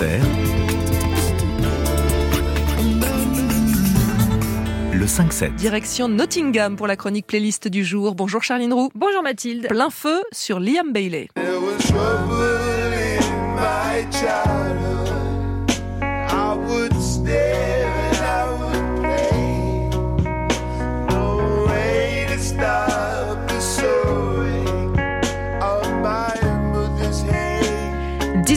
Inter, 0.00 0.20
le 4.92 5.06
5-7. 5.06 5.56
Direction 5.56 6.08
Nottingham 6.08 6.76
pour 6.76 6.86
la 6.86 6.94
chronique 6.94 7.26
playlist 7.26 7.66
du 7.66 7.84
jour. 7.84 8.14
Bonjour 8.14 8.44
Charline 8.44 8.72
Roux. 8.72 8.90
Bonjour 8.94 9.24
Mathilde. 9.24 9.66
Plein 9.66 9.90
feu 9.90 10.22
sur 10.30 10.60
Liam 10.60 10.92
Bailey. 10.92 11.28
There 11.34 11.58
was 11.60 11.78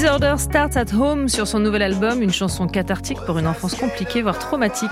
Disorder 0.00 0.36
Starts 0.38 0.78
at 0.78 0.94
Home 0.94 1.28
sur 1.28 1.46
son 1.46 1.58
nouvel 1.58 1.82
album, 1.82 2.22
une 2.22 2.32
chanson 2.32 2.66
cathartique 2.66 3.18
pour 3.26 3.36
une 3.36 3.46
enfance 3.46 3.74
compliquée, 3.74 4.22
voire 4.22 4.38
traumatique. 4.38 4.88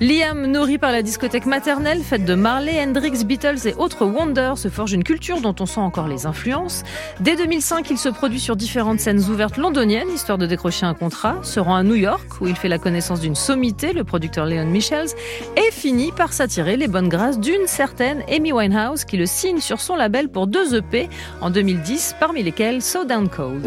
Liam, 0.00 0.46
nourri 0.46 0.78
par 0.78 0.92
la 0.92 1.02
discothèque 1.02 1.46
maternelle, 1.46 2.02
faite 2.04 2.24
de 2.24 2.36
Marley, 2.36 2.80
Hendrix, 2.80 3.24
Beatles 3.24 3.66
et 3.66 3.74
autres 3.74 4.06
Wonders, 4.06 4.56
se 4.56 4.68
forge 4.68 4.92
une 4.92 5.02
culture 5.02 5.40
dont 5.40 5.56
on 5.58 5.66
sent 5.66 5.80
encore 5.80 6.06
les 6.06 6.26
influences. 6.26 6.84
Dès 7.18 7.34
2005, 7.34 7.90
il 7.90 7.98
se 7.98 8.08
produit 8.08 8.38
sur 8.38 8.54
différentes 8.54 9.00
scènes 9.00 9.28
ouvertes 9.28 9.56
londoniennes, 9.56 10.08
histoire 10.14 10.38
de 10.38 10.46
décrocher 10.46 10.86
un 10.86 10.94
contrat, 10.94 11.34
se 11.42 11.58
rend 11.58 11.74
à 11.74 11.82
New 11.82 11.96
York, 11.96 12.40
où 12.40 12.46
il 12.46 12.54
fait 12.54 12.68
la 12.68 12.78
connaissance 12.78 13.18
d'une 13.18 13.34
sommité, 13.34 13.92
le 13.92 14.04
producteur 14.04 14.46
Leon 14.46 14.66
Michels, 14.66 15.08
et 15.56 15.72
finit 15.72 16.12
par 16.12 16.32
s'attirer 16.32 16.76
les 16.76 16.86
bonnes 16.86 17.08
grâces 17.08 17.40
d'une 17.40 17.66
certaine 17.66 18.22
Amy 18.30 18.52
Winehouse, 18.52 19.04
qui 19.04 19.16
le 19.16 19.26
signe 19.26 19.58
sur 19.58 19.80
son 19.80 19.96
label 19.96 20.28
pour 20.28 20.46
deux 20.46 20.76
EP 20.76 21.08
en 21.40 21.50
2010, 21.50 22.14
parmi 22.20 22.44
lesquels 22.44 22.82
So 22.82 23.04
Down 23.04 23.28
Cold. 23.28 23.66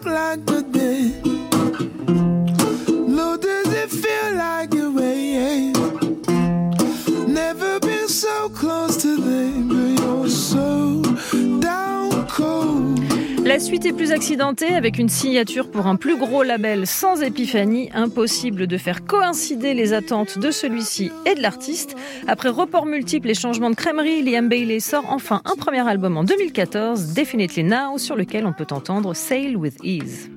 Atlanta 0.00 0.67
La 13.48 13.58
suite 13.58 13.86
est 13.86 13.94
plus 13.94 14.12
accidentée 14.12 14.74
avec 14.74 14.98
une 14.98 15.08
signature 15.08 15.70
pour 15.70 15.86
un 15.86 15.96
plus 15.96 16.18
gros 16.18 16.42
label 16.42 16.86
sans 16.86 17.22
épiphanie, 17.22 17.88
impossible 17.94 18.66
de 18.66 18.76
faire 18.76 19.06
coïncider 19.06 19.72
les 19.72 19.94
attentes 19.94 20.38
de 20.38 20.50
celui-ci 20.50 21.10
et 21.24 21.34
de 21.34 21.40
l'artiste. 21.40 21.96
Après 22.26 22.50
reports 22.50 22.84
multiples 22.84 23.30
et 23.30 23.34
changements 23.34 23.70
de 23.70 23.74
crèmerie, 23.74 24.20
Liam 24.20 24.50
Bailey 24.50 24.80
sort 24.80 25.06
enfin 25.08 25.40
un 25.46 25.56
premier 25.56 25.88
album 25.88 26.18
en 26.18 26.24
2014, 26.24 27.14
Definitely 27.14 27.64
Now, 27.64 27.96
sur 27.96 28.16
lequel 28.16 28.44
on 28.44 28.52
peut 28.52 28.66
entendre 28.70 29.14
Sail 29.14 29.56
with 29.56 29.78
Ease. 29.82 30.28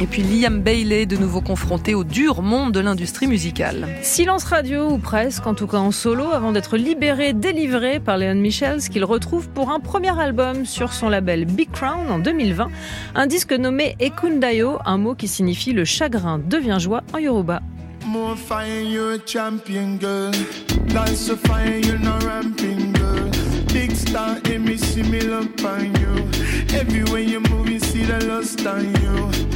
Et 0.00 0.06
puis 0.06 0.22
Liam 0.22 0.60
Bailey, 0.60 1.06
de 1.06 1.16
nouveau 1.16 1.40
confronté 1.40 1.92
au 1.96 2.04
dur 2.04 2.40
monde 2.40 2.70
de 2.70 2.78
l'industrie 2.78 3.26
musicale. 3.26 3.88
Silence 4.02 4.44
radio, 4.44 4.90
ou 4.90 4.98
presque, 4.98 5.44
en 5.44 5.54
tout 5.54 5.66
cas 5.66 5.78
en 5.78 5.90
solo, 5.90 6.30
avant 6.30 6.52
d'être 6.52 6.76
libéré, 6.76 7.32
délivré 7.32 7.98
par 7.98 8.16
Leon 8.16 8.36
Michels, 8.36 8.82
qu'il 8.90 9.04
retrouve 9.04 9.48
pour 9.48 9.70
un 9.70 9.80
premier 9.80 10.16
album 10.16 10.64
sur 10.66 10.92
son 10.92 11.08
label 11.08 11.46
Big 11.46 11.72
Crown 11.72 12.10
en 12.10 12.20
2020. 12.20 12.68
Un 13.16 13.26
disque 13.26 13.52
nommé 13.52 13.96
Ekundayo, 13.98 14.78
un 14.86 14.98
mot 14.98 15.16
qui 15.16 15.26
signifie 15.26 15.72
le 15.72 15.84
chagrin 15.84 16.38
devient 16.38 16.76
joie 16.78 17.02
en 17.12 17.18
Yoruba. 17.18 17.60
More 18.06 18.36
fire, 18.36 18.80
you're 18.80 19.14
a 19.14 19.18
champion, 19.26 19.98
girl. 19.98 20.30
Life 20.94 21.16
so 21.16 21.36
fire, 21.36 21.76
you're 21.76 21.98
not 21.98 22.22
ramping, 22.24 22.92
girl. 22.92 23.28
Big 23.72 23.90
star, 23.90 24.36
in 24.44 24.60
me, 24.60 24.76
see 24.76 25.02
me 25.02 25.20
look 25.22 25.60
on 25.64 25.92
you. 26.00 26.24
Everywhere 26.72 27.20
you 27.20 27.40
move, 27.40 27.68
you 27.68 27.80
see 27.80 28.04
the 28.04 28.24
lust 28.26 28.64
on 28.64 28.94
you. 29.02 29.47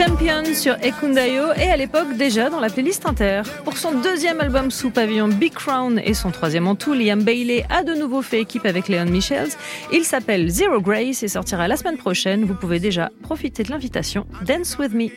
Champion 0.00 0.54
sur 0.54 0.76
Ekundayo 0.82 1.52
et 1.56 1.70
à 1.70 1.76
l'époque 1.76 2.16
déjà 2.16 2.48
dans 2.48 2.58
la 2.58 2.70
playlist 2.70 3.04
Inter. 3.04 3.42
Pour 3.64 3.76
son 3.76 4.00
deuxième 4.00 4.40
album 4.40 4.70
sous 4.70 4.88
pavillon 4.88 5.28
Big 5.28 5.52
Crown 5.52 6.00
et 6.02 6.14
son 6.14 6.30
troisième 6.30 6.66
en 6.68 6.74
tout, 6.74 6.94
Liam 6.94 7.22
Bailey 7.22 7.66
a 7.68 7.82
de 7.82 7.92
nouveau 7.92 8.22
fait 8.22 8.40
équipe 8.40 8.64
avec 8.64 8.88
Leon 8.88 9.04
Michels. 9.04 9.50
Il 9.92 10.04
s'appelle 10.04 10.48
Zero 10.48 10.80
Grace 10.80 11.22
et 11.22 11.28
sortira 11.28 11.68
la 11.68 11.76
semaine 11.76 11.98
prochaine. 11.98 12.46
Vous 12.46 12.54
pouvez 12.54 12.80
déjà 12.80 13.10
profiter 13.22 13.62
de 13.62 13.70
l'invitation 13.70 14.26
Dance 14.46 14.78
With 14.78 14.94
Me. 14.94 15.08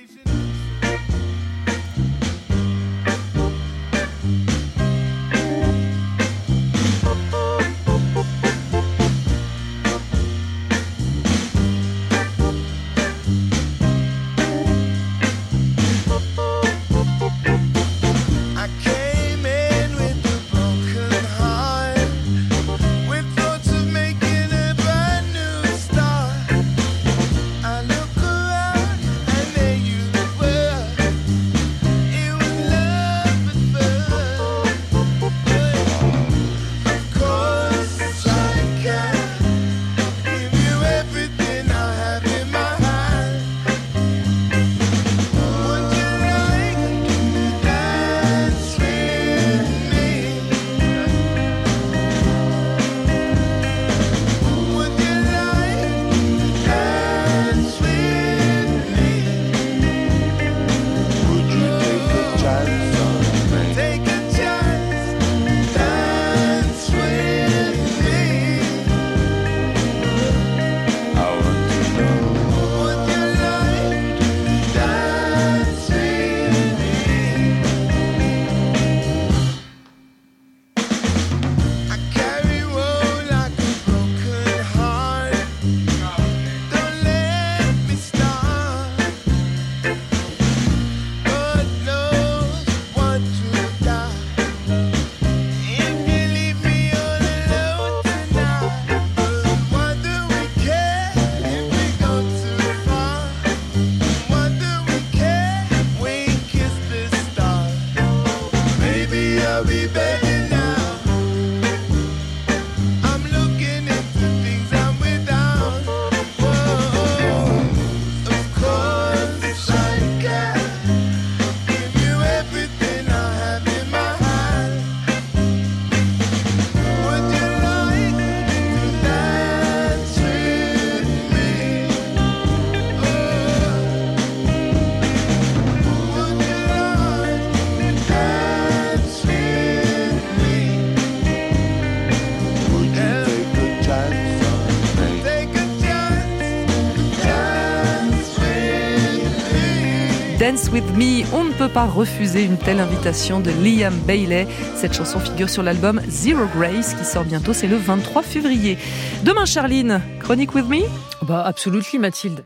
Dance 150.43 150.69
With 150.73 150.83
Me. 150.97 151.23
On 151.33 151.45
ne 151.45 151.53
peut 151.53 151.69
pas 151.69 151.85
refuser 151.85 152.43
une 152.43 152.57
telle 152.57 152.81
invitation 152.81 153.39
de 153.39 153.49
Liam 153.49 153.93
Bailey. 154.05 154.45
Cette 154.75 154.91
chanson 154.91 155.17
figure 155.21 155.49
sur 155.49 155.63
l'album 155.63 156.01
Zero 156.09 156.47
Grace 156.53 156.95
qui 156.95 157.05
sort 157.05 157.23
bientôt, 157.23 157.53
c'est 157.53 157.67
le 157.67 157.77
23 157.77 158.23
février. 158.23 158.77
Demain, 159.23 159.45
Charline, 159.45 160.01
Chronique 160.19 160.53
With 160.53 160.67
Me? 160.67 160.81
Bah, 161.21 161.43
absolument, 161.45 161.85
Mathilde. 161.97 162.43